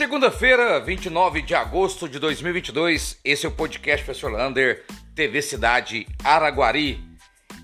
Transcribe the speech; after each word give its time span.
Segunda-feira, 0.00 0.80
29 0.80 1.42
de 1.42 1.54
agosto 1.54 2.08
de 2.08 2.18
2022, 2.18 3.20
esse 3.22 3.44
é 3.44 3.48
o 3.50 3.52
podcast 3.52 4.02
Professor 4.02 4.32
Lander, 4.32 4.86
TV 5.14 5.42
Cidade 5.42 6.06
Araguari. 6.24 7.04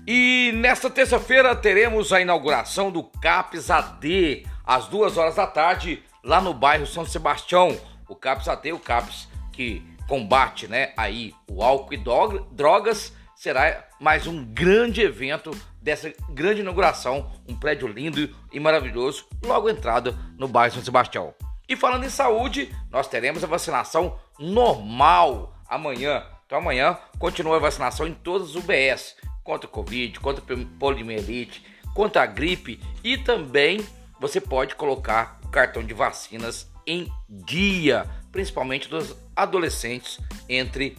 E 0.05 0.51
nesta 0.53 0.87
terça-feira 0.87 1.55
teremos 1.55 2.13
a 2.13 2.21
inauguração 2.21 2.91
do 2.91 3.03
CAPS 3.03 3.71
AD, 3.71 4.45
às 4.63 4.87
duas 4.87 5.17
horas 5.17 5.33
da 5.33 5.47
tarde, 5.47 6.03
lá 6.23 6.39
no 6.39 6.53
bairro 6.53 6.85
São 6.85 7.03
Sebastião. 7.07 7.75
O 8.07 8.15
CAPS 8.15 8.49
AD, 8.49 8.71
o 8.71 8.79
CAPS 8.79 9.27
que 9.51 9.81
combate 10.07 10.67
né, 10.67 10.93
aí 10.95 11.33
o 11.49 11.63
álcool 11.63 11.95
e 11.95 12.03
drogas, 12.51 13.13
será 13.35 13.83
mais 13.99 14.27
um 14.27 14.45
grande 14.45 15.01
evento 15.01 15.49
dessa 15.81 16.13
grande 16.29 16.61
inauguração, 16.61 17.31
um 17.49 17.55
prédio 17.55 17.87
lindo 17.87 18.29
e 18.53 18.59
maravilhoso, 18.59 19.25
logo 19.43 19.67
entrada 19.67 20.15
no 20.37 20.47
bairro 20.47 20.75
São 20.75 20.83
Sebastião. 20.83 21.33
E 21.67 21.75
falando 21.75 22.05
em 22.05 22.09
saúde, 22.09 22.73
nós 22.89 23.07
teremos 23.07 23.43
a 23.43 23.47
vacinação 23.47 24.17
normal 24.39 25.53
amanhã. 25.67 26.23
Então 26.45 26.59
amanhã 26.59 26.97
continua 27.19 27.57
a 27.57 27.59
vacinação 27.59 28.07
em 28.07 28.13
todas 28.13 28.49
as 28.49 28.55
UBS, 28.55 29.15
contra 29.43 29.67
Covid, 29.67 30.19
contra 30.19 30.43
poliomielite, 30.79 31.65
contra 31.93 32.23
a 32.23 32.25
gripe 32.25 32.79
e 33.03 33.17
também 33.17 33.85
você 34.19 34.39
pode 34.39 34.75
colocar 34.75 35.39
o 35.43 35.49
cartão 35.49 35.83
de 35.83 35.93
vacinas 35.93 36.69
em 36.85 37.11
dia, 37.27 38.05
principalmente 38.31 38.87
dos 38.87 39.15
adolescentes 39.35 40.19
entre 40.47 40.97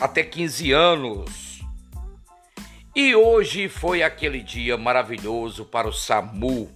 até 0.00 0.22
15 0.22 0.72
anos. 0.72 1.62
E 2.94 3.14
hoje 3.14 3.68
foi 3.68 4.02
aquele 4.02 4.42
dia 4.42 4.76
maravilhoso 4.76 5.64
para 5.64 5.88
o 5.88 5.92
SAMU. 5.92 6.70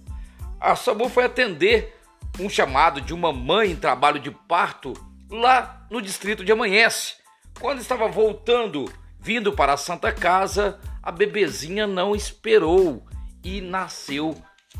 A 0.59 0.75
SAMU 0.75 1.09
foi 1.09 1.25
atender 1.25 1.96
um 2.39 2.49
chamado 2.49 3.01
de 3.01 3.13
uma 3.13 3.33
mãe 3.33 3.71
em 3.71 3.75
trabalho 3.75 4.19
de 4.19 4.31
parto 4.31 4.93
lá 5.29 5.85
no 5.89 6.01
distrito 6.01 6.45
de 6.45 6.51
Amanhece. 6.51 7.15
Quando 7.59 7.81
estava 7.81 8.07
voltando, 8.07 8.91
vindo 9.19 9.51
para 9.51 9.73
a 9.73 9.77
Santa 9.77 10.11
Casa, 10.11 10.79
a 11.01 11.11
bebezinha 11.11 11.87
não 11.87 12.15
esperou 12.15 13.05
e 13.43 13.61
nasceu 13.61 14.35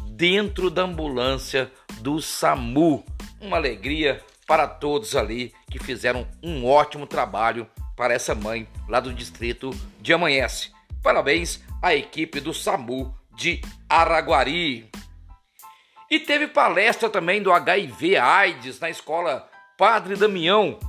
dentro 0.10 0.70
da 0.70 0.84
ambulância 0.84 1.72
do 2.00 2.22
SAMU. 2.22 3.04
Uma 3.42 3.58
alegria 3.58 4.24
para 4.46 4.68
todos 4.68 5.16
ali 5.16 5.54
que 5.70 5.80
fizeram 5.80 6.28
um 6.42 6.66
ótimo 6.66 7.06
trabalho 7.06 7.68
para 7.96 8.14
essa 8.14 8.36
mãe 8.36 8.68
lá 8.88 9.00
do 9.00 9.14
distrito 9.14 9.72
de 10.00 10.14
Amanhece. 10.14 10.72
Parabéns 11.02 11.62
à 11.82 11.96
equipe 11.96 12.40
do 12.40 12.54
SAMU 12.54 13.14
de 13.36 13.62
Araguari. 13.90 14.90
E 16.10 16.20
teve 16.20 16.48
palestra 16.48 17.10
também 17.10 17.44
do 17.44 17.52
HIV 17.52 18.16
AIDS 18.16 18.80
na 18.80 18.90
escola 18.90 19.46
Padre 19.78 20.16
Damião, 20.16 20.80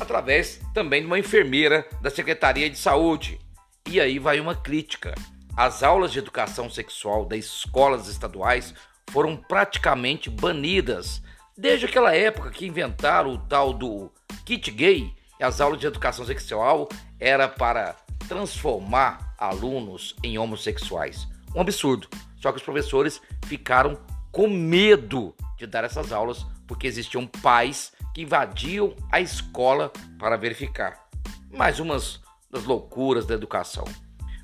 através 0.00 0.58
também 0.72 1.02
de 1.02 1.06
uma 1.06 1.18
enfermeira 1.18 1.86
da 2.00 2.08
Secretaria 2.08 2.70
de 2.70 2.78
Saúde. 2.78 3.38
E 3.86 4.00
aí 4.00 4.18
vai 4.18 4.40
uma 4.40 4.54
crítica. 4.54 5.14
As 5.54 5.82
aulas 5.82 6.10
de 6.10 6.20
educação 6.20 6.70
sexual 6.70 7.26
das 7.26 7.40
escolas 7.40 8.08
estaduais 8.08 8.72
foram 9.10 9.36
praticamente 9.36 10.30
banidas 10.30 11.22
desde 11.56 11.84
aquela 11.84 12.14
época 12.14 12.50
que 12.50 12.66
inventaram 12.66 13.34
o 13.34 13.38
tal 13.38 13.74
do 13.74 14.10
kit 14.46 14.70
gay. 14.70 15.12
As 15.38 15.60
aulas 15.60 15.78
de 15.78 15.86
educação 15.86 16.24
sexual 16.24 16.88
era 17.20 17.46
para 17.46 17.94
transformar 18.26 19.34
alunos 19.38 20.16
em 20.22 20.38
homossexuais. 20.38 21.28
Um 21.54 21.60
absurdo. 21.60 22.08
Só 22.40 22.50
que 22.52 22.58
os 22.58 22.64
professores 22.64 23.20
ficaram 23.46 23.98
com 24.36 24.48
medo 24.50 25.34
de 25.56 25.66
dar 25.66 25.82
essas 25.82 26.12
aulas 26.12 26.44
porque 26.66 26.86
existiam 26.86 27.26
pais 27.26 27.94
que 28.12 28.20
invadiam 28.20 28.94
a 29.10 29.18
escola 29.18 29.90
para 30.18 30.36
verificar. 30.36 31.08
Mais 31.50 31.80
umas 31.80 32.20
das 32.50 32.64
loucuras 32.64 33.24
da 33.24 33.32
educação. 33.32 33.84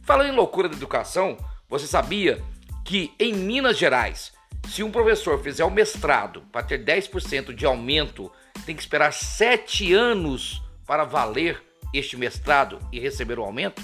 Falando 0.02 0.32
em 0.32 0.34
loucura 0.34 0.66
da 0.66 0.76
educação, 0.76 1.36
você 1.68 1.86
sabia 1.86 2.42
que 2.82 3.12
em 3.20 3.34
Minas 3.34 3.76
Gerais, 3.76 4.32
se 4.66 4.82
um 4.82 4.90
professor 4.90 5.38
fizer 5.42 5.64
o 5.66 5.70
mestrado 5.70 6.40
para 6.50 6.62
ter 6.62 6.82
10% 6.82 7.52
de 7.52 7.66
aumento, 7.66 8.32
tem 8.64 8.74
que 8.74 8.80
esperar 8.80 9.12
7 9.12 9.92
anos 9.92 10.62
para 10.86 11.04
valer 11.04 11.62
este 11.92 12.16
mestrado 12.16 12.78
e 12.90 12.98
receber 12.98 13.38
o 13.38 13.44
aumento? 13.44 13.82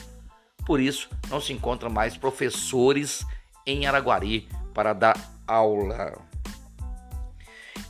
Por 0.65 0.81
isso, 0.81 1.11
não 1.29 1.39
se 1.39 1.53
encontram 1.53 1.91
mais 1.91 2.17
professores 2.17 3.27
em 3.67 3.87
Araguari 3.87 4.49
para 4.73 4.95
dar 4.95 5.38
aula. 5.49 6.19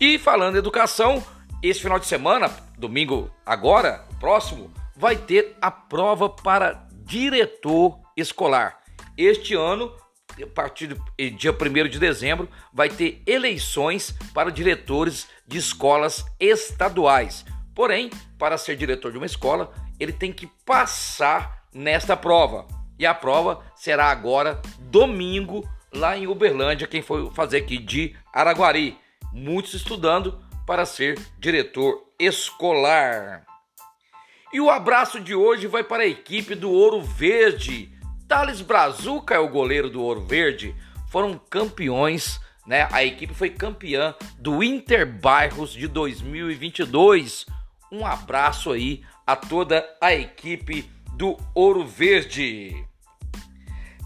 E 0.00 0.16
falando 0.18 0.54
em 0.54 0.58
educação, 0.58 1.22
esse 1.60 1.80
final 1.80 1.98
de 1.98 2.06
semana, 2.06 2.48
domingo 2.78 3.30
agora, 3.44 4.06
próximo, 4.20 4.72
vai 4.96 5.16
ter 5.16 5.56
a 5.60 5.70
prova 5.70 6.30
para 6.30 6.86
diretor 7.04 7.98
escolar. 8.16 8.78
Este 9.16 9.54
ano, 9.54 9.92
a 10.40 10.46
partir 10.46 10.86
do 10.86 11.02
dia 11.36 11.52
1 11.52 11.88
de 11.88 11.98
dezembro, 11.98 12.48
vai 12.72 12.88
ter 12.88 13.22
eleições 13.26 14.14
para 14.32 14.52
diretores 14.52 15.26
de 15.46 15.58
escolas 15.58 16.24
estaduais. 16.38 17.44
Porém, 17.74 18.10
para 18.38 18.56
ser 18.56 18.76
diretor 18.76 19.10
de 19.10 19.18
uma 19.18 19.26
escola, 19.26 19.72
ele 19.98 20.12
tem 20.12 20.32
que 20.32 20.46
passar 20.64 21.64
nesta 21.74 22.16
prova. 22.16 22.66
E 22.98 23.06
a 23.06 23.14
prova 23.14 23.62
será 23.74 24.10
agora 24.10 24.60
domingo 24.78 25.68
lá 25.98 26.16
em 26.16 26.26
Uberlândia, 26.26 26.86
quem 26.86 27.02
foi 27.02 27.30
fazer 27.32 27.58
aqui 27.58 27.76
de 27.76 28.14
Araguari. 28.32 28.96
Muitos 29.32 29.74
estudando 29.74 30.40
para 30.66 30.86
ser 30.86 31.18
diretor 31.38 32.04
escolar. 32.18 33.44
E 34.52 34.60
o 34.60 34.70
abraço 34.70 35.20
de 35.20 35.34
hoje 35.34 35.66
vai 35.66 35.84
para 35.84 36.04
a 36.04 36.06
equipe 36.06 36.54
do 36.54 36.70
Ouro 36.70 37.02
Verde. 37.02 37.92
Thales 38.26 38.60
Brazuca 38.60 39.34
é 39.34 39.38
o 39.38 39.48
goleiro 39.48 39.90
do 39.90 40.00
Ouro 40.00 40.24
Verde. 40.24 40.74
Foram 41.10 41.38
campeões, 41.50 42.40
né? 42.66 42.88
A 42.90 43.04
equipe 43.04 43.34
foi 43.34 43.50
campeã 43.50 44.14
do 44.38 44.62
Inter 44.62 45.06
Bairros 45.06 45.72
de 45.72 45.86
2022. 45.88 47.44
Um 47.90 48.06
abraço 48.06 48.70
aí 48.72 49.02
a 49.26 49.34
toda 49.36 49.84
a 50.00 50.14
equipe 50.14 50.88
do 51.14 51.36
Ouro 51.54 51.84
Verde. 51.84 52.86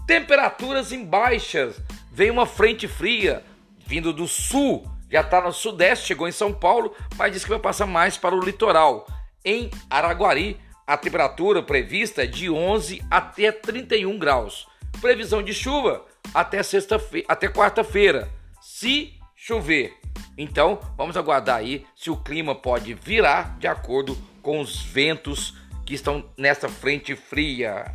Temperaturas 0.05 0.91
em 0.91 1.05
baixas. 1.05 1.81
Vem 2.11 2.29
uma 2.29 2.45
frente 2.45 2.87
fria 2.87 3.43
vindo 3.85 4.13
do 4.13 4.27
sul, 4.27 4.85
já 5.09 5.21
está 5.21 5.41
no 5.41 5.51
sudeste, 5.51 6.07
chegou 6.07 6.27
em 6.27 6.31
São 6.31 6.53
Paulo, 6.53 6.93
mas 7.17 7.31
diz 7.31 7.43
que 7.43 7.49
vai 7.49 7.59
passar 7.59 7.85
mais 7.85 8.17
para 8.17 8.35
o 8.35 8.43
litoral. 8.43 9.07
Em 9.45 9.69
Araguari, 9.89 10.59
a 10.85 10.97
temperatura 10.97 11.61
prevista 11.61 12.23
é 12.23 12.27
de 12.27 12.49
11 12.49 13.03
até 13.09 13.51
31 13.51 14.17
graus. 14.17 14.67
Previsão 14.99 15.41
de 15.41 15.53
chuva 15.53 16.05
até 16.33 16.61
sexta-feira, 16.63 17.27
até 17.29 17.47
quarta-feira, 17.47 18.29
se 18.61 19.13
chover. 19.35 19.97
Então, 20.37 20.79
vamos 20.97 21.15
aguardar 21.15 21.57
aí 21.57 21.85
se 21.95 22.09
o 22.09 22.17
clima 22.17 22.55
pode 22.55 22.93
virar 22.93 23.57
de 23.59 23.67
acordo 23.67 24.17
com 24.41 24.59
os 24.59 24.81
ventos 24.81 25.55
que 25.85 25.93
estão 25.93 26.25
nessa 26.37 26.67
frente 26.67 27.15
fria. 27.15 27.93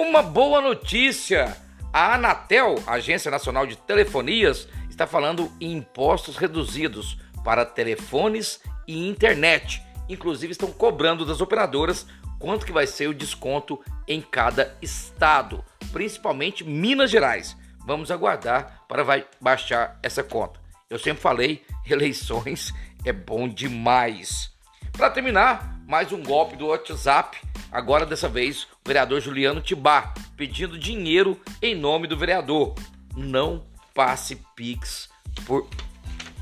Uma 0.00 0.22
boa 0.22 0.62
notícia! 0.62 1.54
A 1.92 2.14
Anatel, 2.14 2.76
Agência 2.86 3.30
Nacional 3.30 3.66
de 3.66 3.76
Telefonias, 3.76 4.66
está 4.88 5.06
falando 5.06 5.52
em 5.60 5.72
impostos 5.72 6.38
reduzidos 6.38 7.18
para 7.44 7.66
telefones 7.66 8.62
e 8.88 9.06
internet. 9.06 9.82
Inclusive 10.08 10.52
estão 10.52 10.72
cobrando 10.72 11.26
das 11.26 11.42
operadoras 11.42 12.06
quanto 12.38 12.64
que 12.64 12.72
vai 12.72 12.86
ser 12.86 13.08
o 13.08 13.14
desconto 13.14 13.78
em 14.08 14.22
cada 14.22 14.74
estado, 14.80 15.62
principalmente 15.92 16.64
Minas 16.64 17.10
Gerais. 17.10 17.54
Vamos 17.84 18.10
aguardar 18.10 18.82
para 18.88 19.04
vai 19.04 19.26
baixar 19.38 20.00
essa 20.02 20.24
conta. 20.24 20.58
Eu 20.88 20.98
sempre 20.98 21.20
falei, 21.20 21.62
eleições 21.86 22.72
é 23.04 23.12
bom 23.12 23.46
demais. 23.46 24.50
Para 24.92 25.10
terminar, 25.10 25.78
mais 25.86 26.10
um 26.10 26.22
golpe 26.22 26.56
do 26.56 26.68
WhatsApp 26.68 27.49
Agora, 27.72 28.04
dessa 28.04 28.28
vez, 28.28 28.64
o 28.64 28.88
vereador 28.88 29.20
Juliano 29.20 29.60
Tibá 29.60 30.12
pedindo 30.36 30.78
dinheiro 30.78 31.40
em 31.62 31.74
nome 31.74 32.06
do 32.06 32.16
vereador. 32.16 32.74
Não 33.16 33.64
passe 33.94 34.36
Pix 34.56 35.08
por 35.46 35.68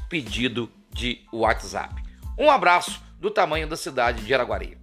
pedido 0.08 0.70
de 0.90 1.20
WhatsApp. 1.32 1.94
Um 2.38 2.50
abraço 2.50 3.02
do 3.20 3.30
tamanho 3.30 3.69
da 3.69 3.76
cidade 3.76 4.25
de 4.25 4.32
Araguari. 4.32 4.78